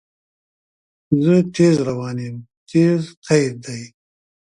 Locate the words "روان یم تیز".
1.87-3.01